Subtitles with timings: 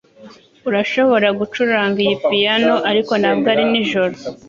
[0.69, 4.15] Urashobora gucuranga iyi piyano ariko ntabwo ari nijoro